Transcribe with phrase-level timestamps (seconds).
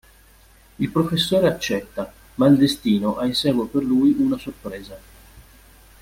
[0.79, 4.99] Il professore accetta, ma il destino ha in serbo per lui una sorpresa.